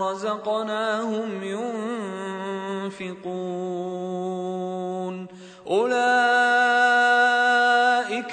[0.00, 1.42] رزقناهم
[2.92, 5.26] ينفقون
[5.66, 5.92] أولئك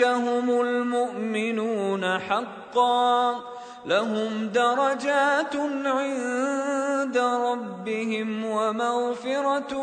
[0.04, 3.40] هم المؤمنون حقا
[3.86, 9.78] لهم درجات عند ربهم ومغفرة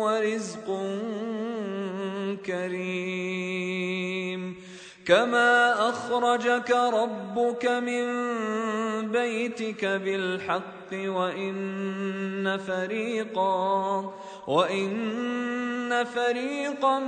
[0.00, 0.66] ورزق
[2.46, 4.49] كريم
[5.10, 8.06] كما أخرجك ربك من
[9.12, 14.14] بيتك بالحق وإن فريقا
[14.46, 16.98] وإن فريقا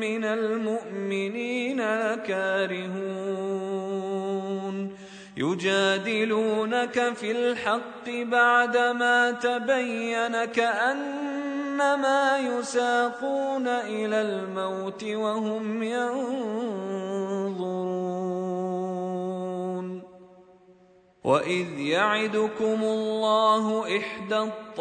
[0.00, 3.44] من المؤمنين لكارهون
[5.36, 10.44] يجادلونك في الحق بعدما تبين
[11.78, 16.44] كأنما يساقون إلى الموت وهم ينظرون.
[21.24, 24.78] وإذ يعدكم الله إحدى الطائفتين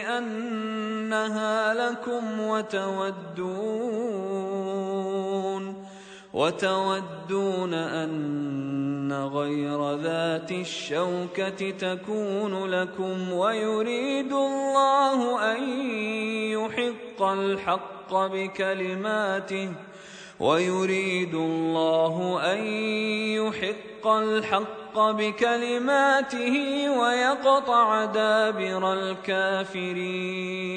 [0.00, 3.96] أنها لكم وتودون
[6.34, 15.62] وتودون أن غير ذات الشوكة تكون لكم ويريد الله أن
[16.50, 19.72] يحق الحق بكلماته
[20.40, 22.58] ويريد الله أن
[23.36, 26.54] يحق الحق بكلماته
[26.98, 30.76] ويقطع دابر الكافرين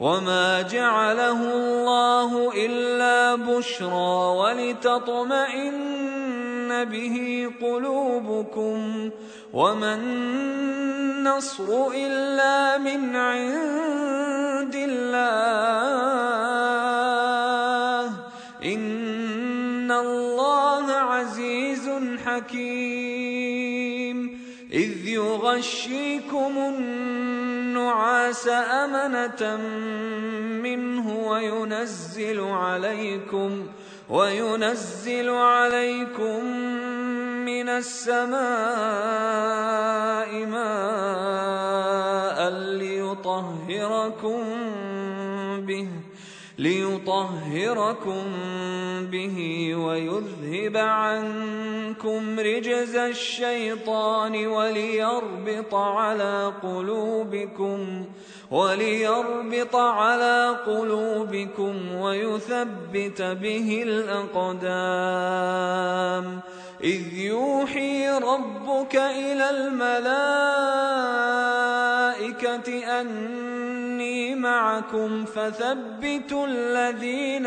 [0.00, 5.90] وما جعله الله إلا بشرى ولتطمئن
[6.84, 9.10] به قلوبكم
[9.52, 15.60] وما النصر إلا من عند الله
[18.64, 21.90] إن الله عزيز
[22.24, 23.60] حكيم
[24.72, 26.58] إذ يغشيكم
[28.30, 29.56] النعاس أمنة
[30.62, 33.66] منه وينزل عليكم
[34.10, 36.44] وينزل عليكم
[37.44, 38.30] من السماء
[40.46, 44.40] ماء ليطهركم
[45.66, 45.88] به
[46.60, 48.22] ليطهركم
[49.12, 49.38] به
[49.74, 58.04] ويذهب عنكم رجز الشيطان وليربط على قلوبكم
[58.50, 65.10] وليربط على قلوبكم ويثبت به الأقدام.
[66.84, 70.20] إذ يوحي ربك إلى الملائكة
[74.34, 77.46] معكم فثبتوا الذين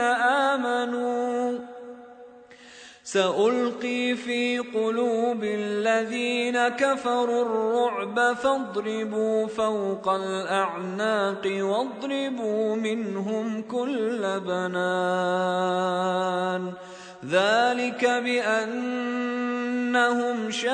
[0.49, 1.59] آمنوا.
[3.03, 15.83] سألقي في قلوب الذين كفروا الرعب فاضربوا فوق الأعناق واضربوا منهم كل بنان.
[17.25, 18.91] ذلك بأنهم
[20.51, 20.73] شاقوا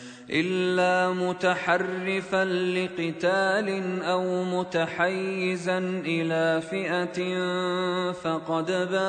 [0.33, 7.19] إلا متحرفا لقتال أو متحيزا إلى فئة
[8.11, 9.01] فقد باء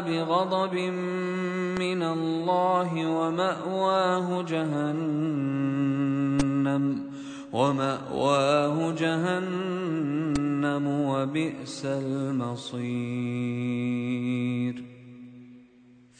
[0.00, 0.74] بغضب
[1.78, 5.86] من الله ومأواه جهنم
[7.52, 12.86] ومأواه جهنم وبئس المصير.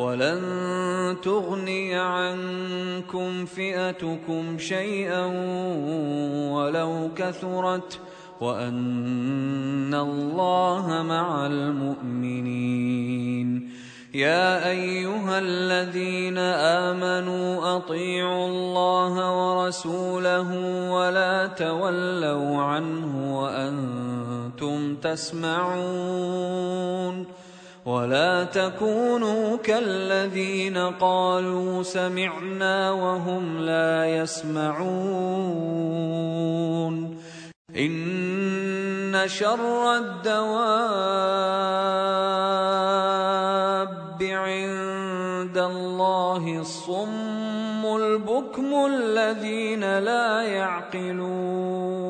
[0.00, 0.42] ولن
[1.22, 5.26] تغني عنكم فئتكم شيئا
[6.52, 8.00] ولو كثرت
[8.40, 12.90] وأن الله مع المؤمنين.
[14.14, 16.38] يا أيها الذين
[16.88, 20.50] آمنوا أطيعوا الله ورسوله
[20.90, 26.50] ولا تولوا عنه وأنتم تسمعون.
[27.86, 35.70] ولا تكونوا كالذين قالوا سمعنا وهم لا يسمعون.
[37.76, 40.60] إن شر الدواب
[44.20, 52.09] عند الله الصم البكم الذين لا يعقلون.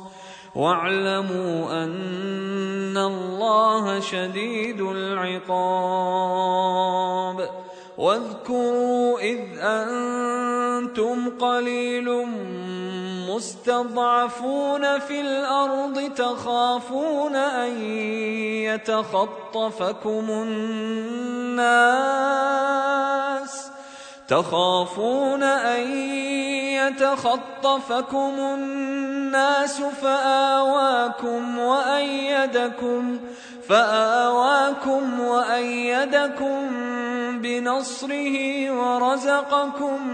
[0.55, 6.51] واعلموا أن الله شديد العقاب.
[7.97, 12.27] واذكروا إذ أنتم قليل
[13.29, 17.81] مستضعفون في الأرض تخافون أن
[18.67, 21.81] يتخطفكم الناس.
[24.31, 25.91] تخافون أن
[26.79, 33.19] يتخطفكم الناس فآواكم وأيدكم
[33.67, 36.69] فآواكم وأيدكم
[37.41, 40.07] بنصره ورزقكم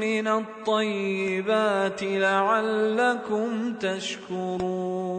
[0.00, 5.18] من الطيبات لعلكم تشكرون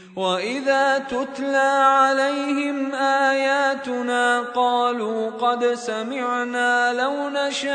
[0.15, 7.71] واذا تتلى عليهم اياتنا قالوا قد سمعنا لو نشاء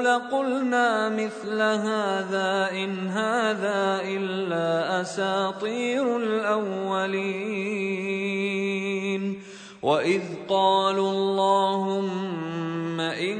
[0.00, 7.64] لقلنا مثل هذا ان هذا الا اساطير الاولين
[9.82, 13.36] واذ قالوا اللهم ان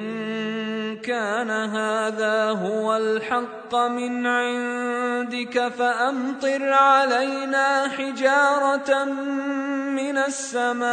[0.97, 9.05] كان هذا هو الحق من عندك فأمطر علينا حجارة
[9.95, 10.85] من السماء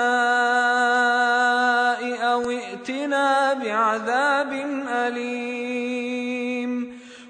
[2.34, 4.54] أو ائتنا بعذاب
[4.90, 6.72] أليم.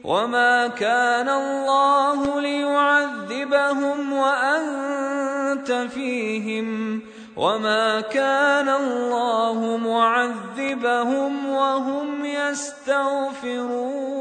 [0.04, 7.02] وما كان الله ليعذبهم وأنت فيهم.
[7.38, 14.21] وما كان الله معذبهم وهم يستغفرون.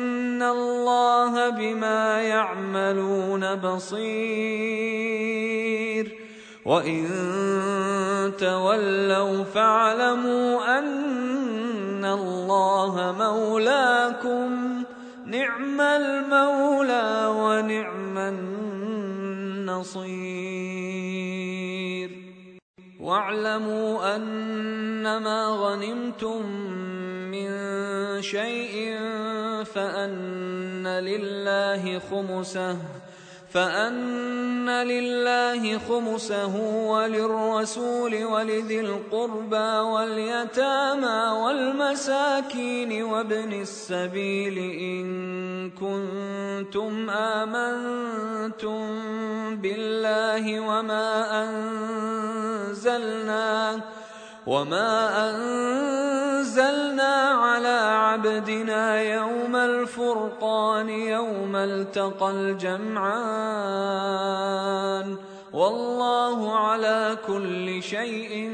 [0.41, 4.01] فان الله بما يعملون بصير
[6.65, 7.07] وان
[8.39, 14.83] تولوا فاعلموا ان الله مولاكم
[15.25, 20.01] نعم المولى ونعم النصير
[22.99, 26.45] واعلموا انما غنمتم
[27.31, 27.51] من
[28.21, 28.97] شيء
[29.75, 32.77] فأن لله خمسه
[33.53, 36.55] فأن لله خمسه
[36.87, 48.81] وللرسول ولذي القربى واليتامى والمساكين وابن السبيل إن كنتم آمنتم
[49.55, 51.43] بالله وما
[52.69, 53.81] أنزلنا
[54.47, 63.11] وما أنزلنا على عبدنا يوم الفرقان يوم التقى الجمعان
[65.53, 68.51] والله على كل شيء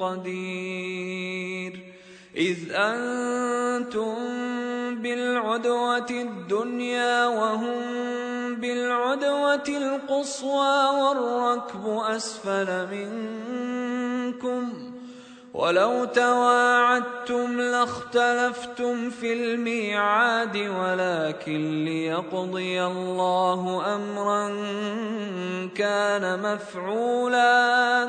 [0.00, 1.80] قدير
[2.36, 4.14] إذ أنتم
[5.02, 7.74] بالعدوة الدنيا وهم
[8.54, 13.85] بالعدوة القصوى والركب أسفل منكم
[15.54, 24.48] ولو تواعدتم لاختلفتم في الميعاد ولكن ليقضي الله أمرا
[25.74, 28.08] كان مفعولا.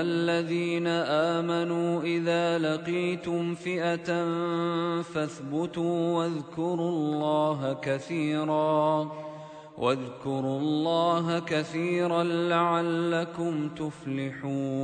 [0.00, 4.24] ايها الذين آمنوا إذا لقيتم فئة
[5.02, 9.12] فاثبتوا واذكروا الله كثيرا
[9.78, 14.80] واذكروا الله كثيرا لعلكم تفلحون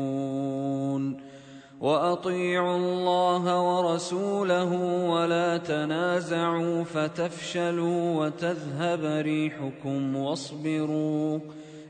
[1.81, 4.72] وأطيعوا الله ورسوله
[5.11, 11.38] ولا تنازعوا فتفشلوا وتذهب ريحكم واصبروا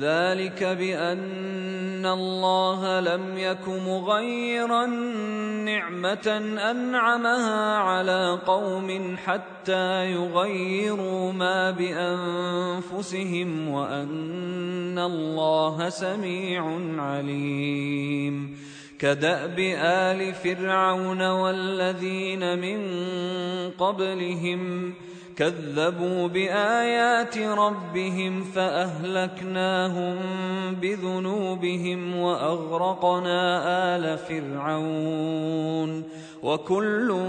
[0.00, 4.86] ذلك بأن الله لم يك مغيرا
[5.66, 6.26] نعمة
[6.70, 18.56] أنعمها على قوم حتى يغيروا ما بأنفسهم وأن الله سميع عليم.
[18.98, 22.80] كدأب آل فرعون والذين من
[23.70, 24.94] قبلهم
[25.38, 30.16] كذبوا بآيات ربهم فأهلكناهم
[30.74, 33.62] بذنوبهم وأغرقنا
[33.96, 36.02] آل فرعون
[36.42, 37.22] وكل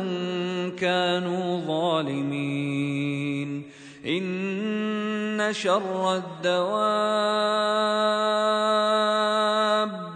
[0.79, 3.63] كانوا ظالمين.
[4.05, 6.69] إن شر الدواب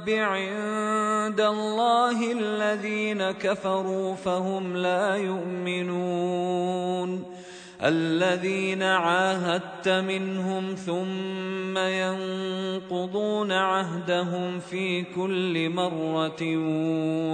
[0.10, 6.54] عند الله الذين كفروا فهم لا يؤمنون.
[7.84, 16.58] الذين عاهدت منهم ثم ينقضون عهدهم في كل مرة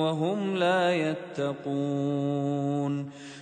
[0.02, 0.96] وهم لا
[1.38, 2.50] يتقون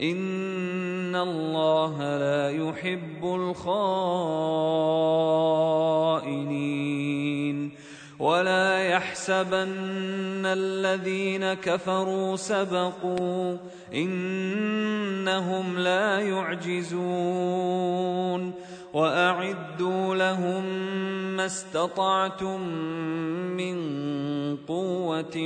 [0.00, 3.76] ان الله لا يحب الخائنين
[8.18, 13.56] ولا يحسبن الذين كفروا سبقوا
[13.94, 17.86] انهم لا يعجزون
[18.96, 20.64] وأعدوا لهم
[21.36, 22.60] ما استطعتم
[23.56, 23.76] من
[24.56, 25.36] قوة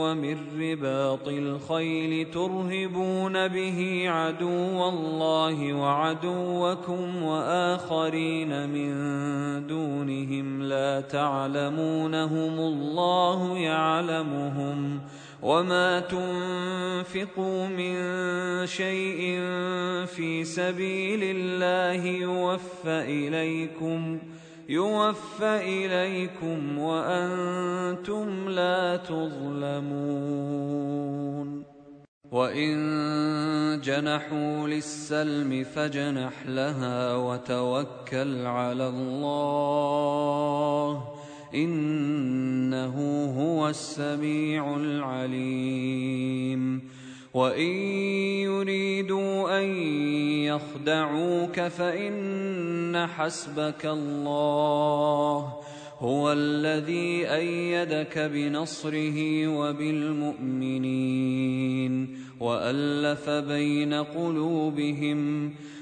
[0.00, 8.90] ومن رباط الخيل ترهبون به عدو الله وعدوكم وآخرين من
[9.66, 15.00] دونهم لا تعلمونهم الله يعلمهم
[15.42, 17.96] وما تنفقوا من
[18.66, 19.40] شيء
[20.06, 24.18] في سبيل الله يوفى إليكم
[24.68, 30.40] يوفى إليكم وأنتم لا تظلمون.
[32.30, 40.00] وإن جنحوا للسلم فجنح لها وتوكل على الله
[41.54, 46.80] إنه هو السميع العليم.
[47.34, 47.72] وإن
[48.50, 49.64] يريدوا أن
[50.44, 55.54] يخدعوك فإن حسبك الله
[55.98, 61.10] هو الذي أيدك بنصره وبالمؤمنين
[62.40, 65.50] وألف بين قلوبهم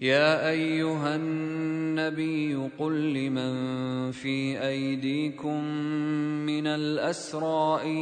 [0.00, 5.64] يا أيها النبي قل لمن في أيديكم
[6.46, 7.96] من الأسرى إن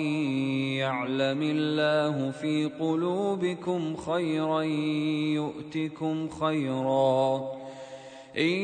[0.79, 7.37] يعلم الله في قلوبكم خيرا يؤتكم خيرا.
[8.39, 8.59] إن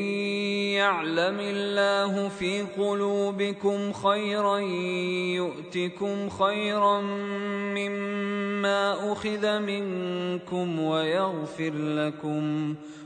[0.79, 4.59] يعلم الله في قلوبكم خيرا
[5.39, 7.01] يؤتكم خيرا
[7.75, 12.95] مما أخذ منكم ويغفر لكم ۖ.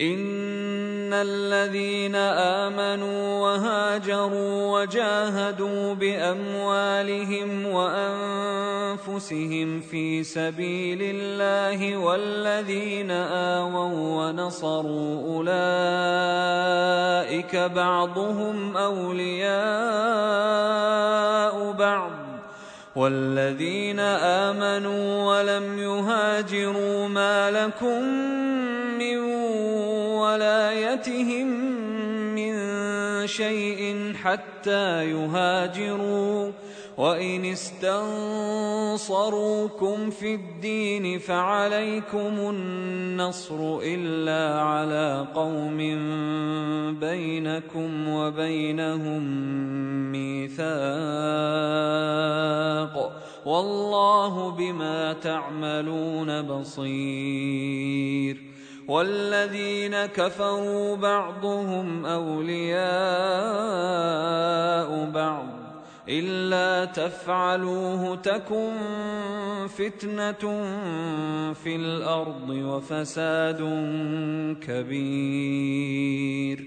[0.00, 9.00] ان الذين امنوا وهاجروا وجاهدوا باموالهم وانفسهم
[9.80, 15.56] في سبيل الله والذين اووا ونصروا اولئك
[17.56, 19.50] بعضهم اولياء
[21.72, 22.10] بعض
[22.96, 28.59] والذين امنوا ولم يهاجروا ما لكم
[30.34, 31.46] ولايتهم
[32.34, 32.52] من
[33.26, 36.52] شيء حتى يهاجروا.
[36.98, 37.90] وإن استنصروكم
[40.10, 45.76] في الدين فعليكم النصر إلا على قوم
[47.00, 49.22] بينكم وبينهم
[50.12, 50.70] ميثاق.
[53.46, 58.49] والله بما تعملون بصير.
[58.90, 62.80] والذين كفروا بعضهم أولياء
[65.10, 65.46] بعض
[66.08, 68.76] إلا تفعلوه تكن
[69.68, 70.64] فتنة
[71.52, 73.58] في الأرض وفساد
[74.66, 76.66] كبير